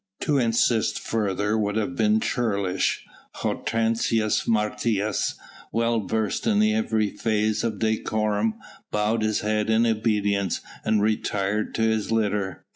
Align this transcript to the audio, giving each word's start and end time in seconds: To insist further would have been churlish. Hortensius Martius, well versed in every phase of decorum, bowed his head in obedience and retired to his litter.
To 0.21 0.39
insist 0.39 0.99
further 0.99 1.55
would 1.55 1.75
have 1.75 1.95
been 1.95 2.19
churlish. 2.19 3.05
Hortensius 3.33 4.47
Martius, 4.47 5.35
well 5.71 5.99
versed 6.07 6.47
in 6.47 6.63
every 6.63 7.11
phase 7.11 7.63
of 7.63 7.77
decorum, 7.77 8.55
bowed 8.89 9.21
his 9.21 9.41
head 9.41 9.69
in 9.69 9.85
obedience 9.85 10.61
and 10.83 11.03
retired 11.03 11.75
to 11.75 11.83
his 11.83 12.11
litter. 12.11 12.65